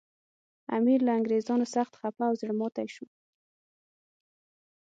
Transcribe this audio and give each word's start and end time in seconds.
امیر 0.77 0.99
له 1.07 1.11
انګریزانو 1.17 1.65
سخت 1.75 1.93
خپه 1.99 2.23
او 2.29 2.33
زړه 2.41 2.53
ماتي 2.59 2.87
شو. 2.95 3.05